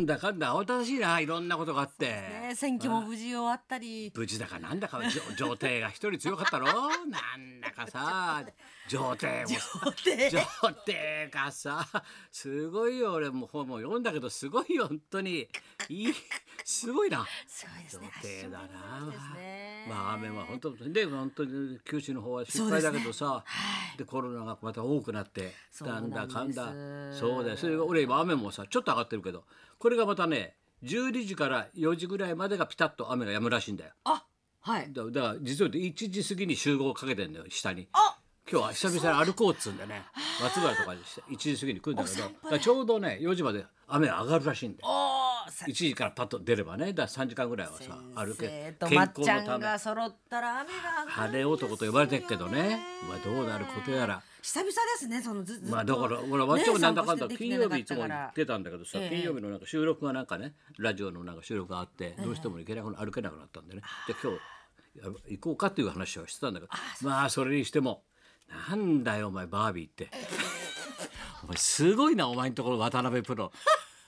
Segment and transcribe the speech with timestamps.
[0.00, 4.10] なんだかんだ慌ただしいないろんなことがあって、ね、選挙も無事終わったり。
[4.12, 6.66] 無事だかなんだかじょ 上帝が一人強かったろ？
[7.06, 8.44] なんだかさ
[8.88, 9.92] 上帝も。
[10.32, 11.86] 上帝がさ。
[12.32, 15.48] すごいよ俺も本も読んだけどすごいよ本当に。
[15.88, 16.14] いい。
[16.64, 17.24] すごいな。
[17.46, 18.10] すごいですね。
[18.20, 19.12] 上帝だな
[19.88, 23.44] まあ雨は本当で本当に九州の方は心配だけどさ
[23.98, 26.72] で,、コロナがまた多くなってなんだかんだ
[27.12, 27.56] そうだよ。
[27.56, 29.44] それが俺今雨もさちょっと上がってるけど
[29.78, 33.92] これがまたね12時から4時ぐらいまでがピタッと雨が止むらしいんだよ。
[34.04, 34.24] あ、
[34.60, 34.92] はい。
[34.92, 37.88] だだから実は1時過ぎに集合をかけてんだよ下に。
[37.92, 38.18] あ、
[38.50, 40.02] 今日は久々に歩こうっつうんでね
[40.42, 44.88] 松原とかにして1時過ぎに来るんだけどちょうどね4時まで雨上がるらしいんだよ
[45.66, 46.92] 1時からパッと出ればね。
[46.92, 49.64] だから3時間ぐらいはさ歩け健まっちゃん康のため。
[49.64, 52.80] が揃ったら雨が上がる晴れ男と呼ばれてるけどね。
[53.08, 54.22] まあどうなることやら。
[54.42, 55.72] 久々ですね、そのずずっと。
[55.72, 59.08] まあだから俺わっちもなんだかんだね金曜日いつも散歩してたんだけどさええ。
[59.08, 63.82] 金曜日のなんか収録がなんかねラジオのなんか収録があってどうしても行けなくな歩けなくなったんでね。
[64.06, 64.38] で今日
[65.06, 66.72] や行こうかっていう話をしてたんだけど。
[67.02, 68.02] まあそれにしても
[68.68, 70.10] なんだよお前バービーって。
[71.44, 73.52] お前すごいなお前んところ渡辺プロ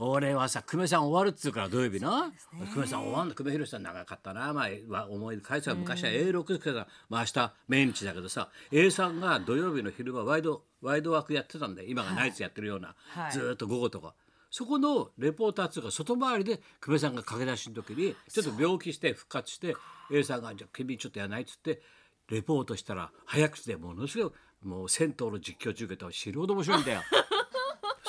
[0.00, 2.32] 俺はさ久米さん終わるっつうから土曜日な。
[2.72, 4.52] 久米さん終わんの久米宏さん長かったな。
[4.52, 13.32] 前は思い返せば昔は A6 さんまあ明日命日だけどさ A さんが土曜日の昼間ワイドワイド枠やってたんで今がナイツやってるような、はい。
[13.32, 14.14] ずーっと午後とか。
[14.50, 19.74] そこのレポーターっていうか外回りで久米さんが駆け出しの時にちょっと病気して復活して
[20.12, 21.82] A さんが「じゃあ君ちょっとやらない」っつって
[22.30, 27.02] レポートしたら早口でものすごいもう銭湯の実況中継とは死ぬほど面白いんだよ。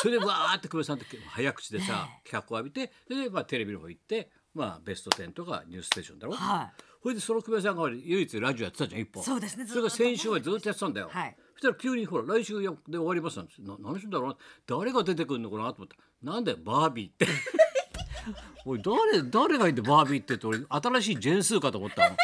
[0.00, 6.34] それでわーって久米さんって早口でさ脚を浴びてそれでまあテレビの方行ってまあベスト10とかニュースステーションだろ？
[6.34, 6.82] はい。
[7.02, 9.22] それでその久米さんが唯一ラジオやってたじゃん一本。
[9.22, 11.36] そうですねそれが先週はずっとやってたんだよ、はい。
[11.54, 15.96] そしたら急にほら来週で終わりますなんてな何するんだろうな誰が出てくるのかなと思った。
[16.22, 17.26] なんだよバービーって。
[18.66, 22.16] おい誰誰がいんだバービーってって俺新しいジェンスーかと思ったの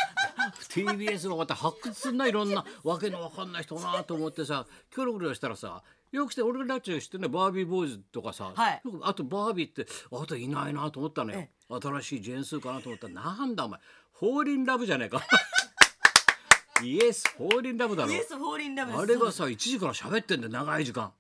[0.69, 5.83] TBS がまた発掘すんないろんなわけのわかんない人なと思ってさキョロキョロしたらさ
[6.15, 8.83] よくして俺たちが知ってるねバービーボーイズとかさ、はい。
[9.03, 11.41] あとバービーってあといないなと思ったのよ。
[11.41, 13.09] え新しいジェンスーかなと思った。
[13.09, 13.81] らなんだお前
[14.13, 15.21] ホーリンラブじゃねえか。
[16.85, 18.13] イエスホーリンラブだろ。
[18.13, 18.97] イエスフォーリンラブ。
[18.97, 21.13] あれがさ1時から喋ってんだよ長い時間。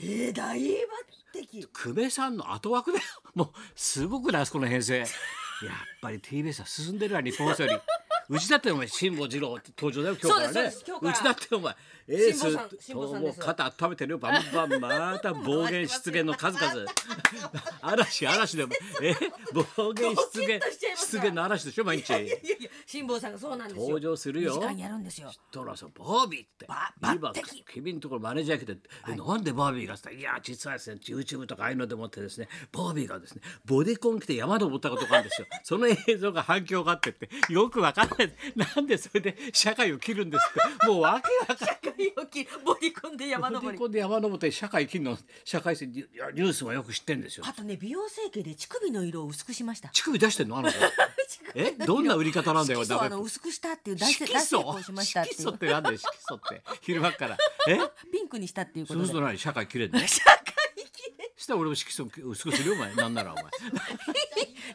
[0.00, 0.76] えー、大抜
[1.32, 1.68] 擢。
[1.72, 3.04] 久米さんの後枠だよ。
[3.36, 4.98] もうすごくないあそこの編成。
[4.98, 5.08] やっ
[6.00, 7.80] ぱり TBS は進んでるわ日本放送より
[8.30, 10.72] うちだってお前辛坊治郎登場だよ今日からね。
[11.02, 11.74] うちだってお前
[12.08, 12.40] エース
[12.80, 13.38] 辛坊さんです。
[13.38, 14.18] もう肩温めてるよ。
[14.18, 16.86] バンバンまた暴言失言の数々。
[17.82, 18.72] 嵐嵐でも。
[19.02, 19.14] え
[19.76, 20.60] 暴言失言
[20.96, 22.12] 失言の嵐でしょ毎日。
[22.86, 23.82] 辛坊さんがそうなんですよ。
[23.84, 24.54] 登場するよ。
[24.54, 25.32] 二時間やるんですよ。
[25.50, 26.66] トラさんバービーって。
[26.66, 27.32] ば今
[27.66, 28.76] 君のところマネージャー来て、
[29.08, 35.46] えなんでバービーがいや実はですね YouTube とかああいうのでもってですねバービーがですねボディコン着て山登ったことがあるんですよ。
[35.64, 37.28] その映像が反響があってって。
[37.48, 38.32] よくわかんない。
[38.56, 43.76] なんでそれで社会を切るんですってもうわけわかんないをきボディコンで山ボデ登り。
[43.76, 47.44] ィコンで山登って社会切るの社会性ニュースもよく知ってんですよ。
[47.46, 49.88] あとね、美容整形で乳首の色を薄くしました。
[49.90, 50.58] 乳首出してんの？
[50.58, 50.76] あの子。
[51.54, 51.72] え？
[51.72, 52.80] どんな売り方なんだよ？
[52.80, 55.58] 色素をダメあの薄くしたっていう大成色大成素功しましたってい色素っう。
[55.58, 55.98] てなんだよ？
[55.98, 56.62] 色素って。
[56.82, 57.36] 昼間っから。
[57.68, 57.78] え？
[58.12, 59.04] ピンクにしたっていうことで。
[59.04, 59.20] そうする。
[59.20, 59.38] と何？
[59.38, 59.98] 社会切れんの？
[60.06, 60.40] 社会
[61.36, 62.94] したら俺も色素薄くするよお前。
[62.94, 63.44] なんならお前。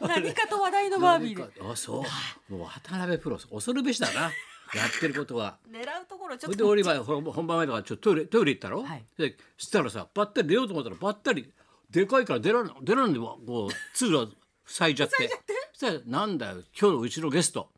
[0.00, 1.44] 何かと話題のバービーで。
[1.62, 2.04] あそ
[2.50, 2.52] う。
[2.52, 4.32] もう渡辺プロ恐るべしだな。
[4.74, 5.58] やってることは。
[5.70, 5.85] 狙
[6.26, 6.56] うところちょっと。
[6.58, 11.52] で俺今本本番前とかちょっとトイレトイレ行ったろ、はいでそしたらさばったり出ようと思ったらばったり
[11.90, 15.30] でかいから出らん出らんでこう通路塞いじゃって
[15.72, 17.68] そしたらなんだよ今日のうちのゲスト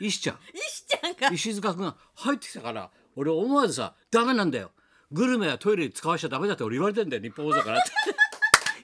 [0.00, 1.34] 石ちゃん石ちゃんが。
[1.34, 4.70] 石塚君が入ってきたから俺思わずさ「ダメなんだよ
[5.10, 7.90] グルメはトイレ使わしちゃダメだ」って俺言われてんだよ日本放送からって。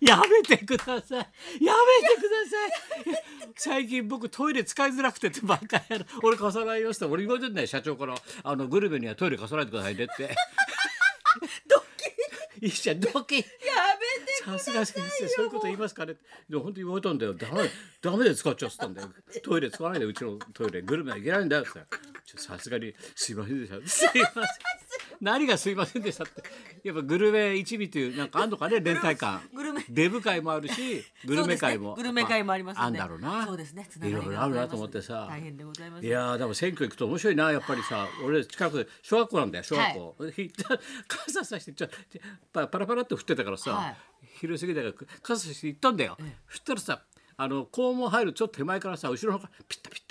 [0.00, 1.64] やめてください。
[1.64, 3.24] やめてください。
[3.56, 6.06] 最近僕トイレ使いづらくてってバカやる。
[6.22, 10.34] 俺貸さないよって俺言われてんだよ社長からあのグルメにはトイレ貸さないでくださいねって。
[11.68, 11.82] ドッ
[12.60, 12.66] キ。
[12.66, 13.36] いいじゃんドキ。
[13.36, 13.48] やめて
[14.44, 16.14] さすが先生そういうこと言いますかね。
[16.48, 17.34] でも本当に言われたんだよ。
[17.34, 17.68] ダメ
[18.00, 19.08] ダメで使っちゃってたんだよ。
[19.42, 20.82] トイレ使わないでうちのトイレ。
[20.82, 21.70] グルメはいけないんだよって。
[22.36, 23.88] さすがにすいませんでした。
[23.88, 24.44] すいません
[25.20, 26.42] 何がすいませんでしたって。
[26.82, 29.40] やっぱグルメ一味っていうなんかあんのかね連帯感。
[29.54, 29.84] グルメ。
[29.88, 33.46] デブ会もあるしグルメ会も、ねグルメ会もありますあんだろうな。
[33.46, 33.86] そうですね。
[33.90, 35.26] つないがりろいろあるなと思ってさ。
[35.28, 36.06] 大変でございます。
[36.06, 40.78] いやーでも選挙行くと面白いなやっぱりさ俺近く小学校なんだよ小学校、行った
[41.08, 41.88] 傘さしてちょ
[42.52, 43.96] パパラパラって降ってたからさ、はい。
[44.36, 46.16] 昼過ぎだから傘さして行ったんだよ、
[46.48, 47.02] そしたらさ
[47.36, 50.02] あの校門入るちょっと手前からさ後ろの方からピッタピッ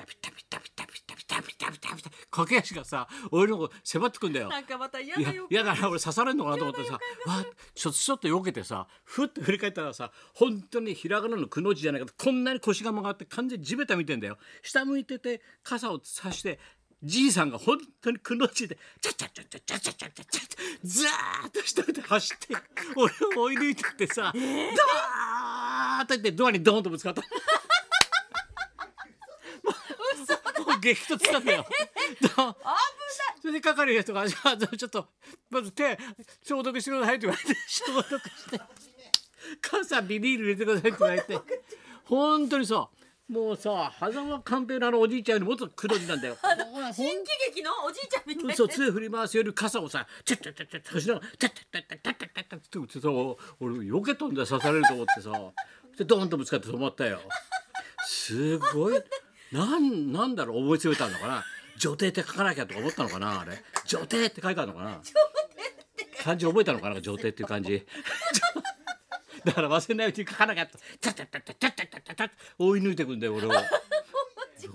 [2.34, 4.50] 駆け足がさ俺の方迫ってくんだよ。
[4.50, 7.46] なんかまた嫌いやなよ嫌だな俺刺されるのかなと思ってさわー
[7.76, 16.60] ちょっとちょっと避けてさふって振り返ったらさ本当にひらがなのくの字じゃないかとこんなに腰が曲がって完全に地べた見てんだよ下向いてて傘を差して
[17.04, 20.44] じいさんが本当にくの字でチャッチャッチャッチャッチャッチャッチャッチャッチャッ
[20.84, 22.56] ザーッと一人で走って
[22.96, 27.22] 俺を追い抜いてってさ、ドワーッと言ってドアにドーンとぶつかった。
[30.84, 31.66] 激突したんだよ。
[33.42, 35.08] それでかかるやつが「じゃあちょっと
[35.50, 35.98] まず手
[36.44, 38.62] 消毒してください」って言われて消毒して
[39.62, 41.64] 「傘ビニール入れてください」って言われて
[42.06, 42.90] 本当にさ
[43.28, 46.38] もうさ狭間寛平のあのおじいちゃんよりもっと黒字なんだよ。
[46.94, 48.56] 新喜劇のおじいちゃんみたいな。
[48.56, 53.10] そう杖振り回すより傘をさちャっチャッチャッチャッとしながらチャッチちッっャッチャッチャッチちッっち打ってさ
[53.60, 55.32] 俺避け飛んゃ刺されると思ってさ
[55.98, 57.22] でドーンとぶつかって止まったよ。
[58.06, 59.02] すごい。
[59.54, 61.44] なんなんだろう思いついたのかな？
[61.78, 63.62] 女帝って書かなきゃとか思ったのかなあれ？
[63.86, 65.00] 女帝って書いてあるのかな？
[66.24, 67.86] 漢字覚えたのかな女帝っていう漢字。
[69.46, 70.78] だから忘れないうちに書かなきゃと。
[71.00, 73.52] チャッチャッチャッチャッチャッチャッチャッチャッチャッ追い抜いてくんだよ俺を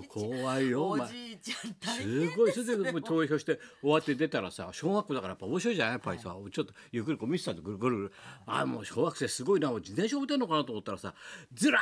[0.09, 8.13] 怖いよおじいちゃん大すごいそれで投票して終わって出たらさ小学校だからやっぱ面白いじゃんやっぱりさ、ちょっとゆっくりこう見てたんでぐるぐるぐる
[8.47, 11.15] ああもう小学生すごいな自転車置いてんのかなと思ったらさ
[11.55, 11.79] ずら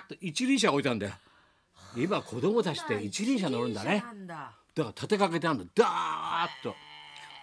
[0.00, 1.12] ーっと一輪車置いたんだよ
[1.96, 4.04] 今子供たちって一輪車乗るんだね。
[4.26, 4.52] だ。
[4.74, 6.74] だから立てかけてあるのダーッと。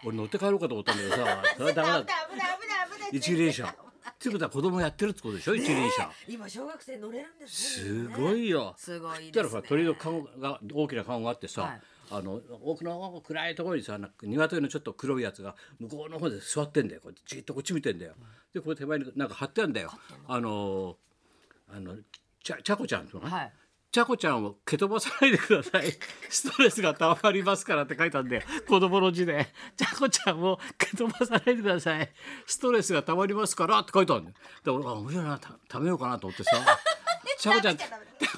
[0.05, 2.01] 俺乗って帰ろうかと思ったんだけどさ それはダメだ。
[2.01, 3.65] 危ない危ない危ない危ない一輪車。
[3.65, 6.11] っていうことは子供やってるってことでしょ一輪車。
[6.27, 8.73] 今小学生乗れるんですすねごいよ。
[8.77, 9.59] すごいそしたらですね。
[9.59, 11.81] ほら鳥の籠が大きな籠があってさ、はい。
[12.09, 17.01] あの奥の暗いところにさなんか鶏のちょっと黒いやつが向こうの方で座ってんだよ。
[17.01, 18.15] こうじっとこっち見てんだよ、
[18.53, 19.91] でこれ手前になんか貼ってあるんだよ。
[20.27, 20.97] あの
[21.67, 21.97] あの
[22.41, 23.53] ちゃちゃこちゃんとか、はい
[23.97, 25.91] ちゃこ ちゃんを蹴飛ばさないでください。
[26.29, 32.13] ストレスがたまりますからって書いたんで、子供の字で、ちゃこちゃんを蹴飛ばさないでください。
[32.45, 34.35] ストレスがたまりますからって書いたんだよ。
[34.63, 36.51] で、俺は面白いな、た食べようかなと思ってさ。
[37.39, 37.95] ちゃこちゃん、ちゃこ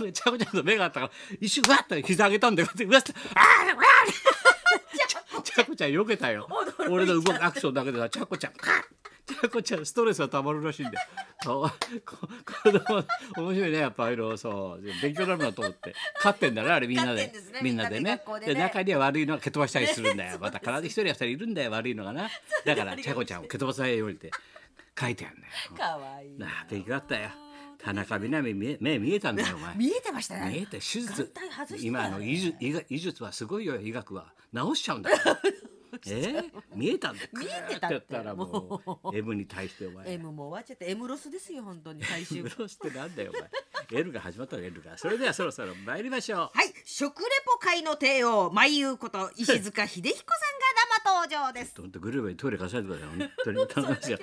[0.12, 1.12] ちゃんと目があったから、
[1.42, 2.70] 一瞬わっと膝上げたんだよ。
[2.76, 6.48] で、うわっと、あーわー ちゃこちゃん避けたよ。
[6.90, 8.54] 俺の動くアクションだけでさ、ちゃこちゃん、
[9.30, 11.08] ちゃこちゃんストレスがたまるらしいんだよ。
[11.44, 11.70] かわ
[12.06, 12.18] こ
[12.64, 13.04] 子供
[13.38, 15.94] 面白いねやっぱああいうのそう勉強になるなと思って。
[16.16, 17.28] 勝ってんだねあれみんなで。
[17.28, 18.22] ねみんなでね。
[18.42, 18.54] でね。
[18.54, 20.40] で中には悪いのが蹴飛ばしたりするんだよ。
[20.40, 22.30] また必ず一人 や二人いるんだよ悪いのがな。
[22.66, 24.32] だからちゃこちゃんを蹴飛ばさないようにって
[25.00, 25.54] 書いてあるんだよ。
[25.78, 26.48] かわいいな。
[26.48, 27.30] あ勉強だったよ。
[27.82, 29.76] 田中みな実目見えたんだよお前。
[29.78, 30.52] 見えてましたね。
[30.52, 31.32] 見えて手術。
[31.80, 32.58] 今あの医術
[32.90, 34.34] 医術はすごいよ医学は。
[34.54, 35.40] 治しちゃうんだから
[36.08, 36.44] えー、
[36.76, 42.44] 見えたんだよ見えてたってたらもう M に対してお前 M も終わっちゃって M ロスですよ本当に最終。
[42.44, 43.40] ブロスってなんだよお
[43.94, 44.02] 前。
[44.02, 46.40] L が始まったの L がそれではそろそろ参りましょう。
[46.40, 46.74] はい。
[46.86, 50.30] 食レポ界の帝王舞優こと石塚秀彦さんが
[51.04, 51.74] 生登場です。
[51.80, 53.10] ほんとグルメにトイレ貸されてください。
[53.10, 54.18] 本当に頼 みますよ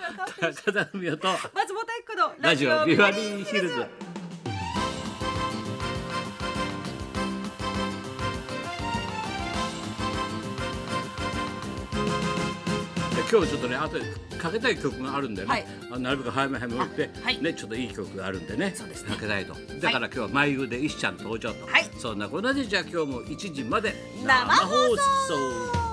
[0.64, 1.28] 高田文夫と。
[1.28, 3.86] 松本明子のラジオビバリーヒルズ
[13.30, 13.98] 今日ちょっとねあと
[14.38, 15.66] かけたい曲があるんでね、はい。
[15.90, 17.42] あなるべく早め早め打って、あはい。
[17.42, 19.10] ねちょっといい曲があるんでねそうですね。
[19.10, 19.54] かけたいと。
[19.80, 21.90] だから今日は眉毛で石ちゃん登場と、はい。
[21.98, 23.94] そんなこんなでじゃあ今日も1時まで
[24.24, 24.96] 生放送。
[25.28, 25.85] 送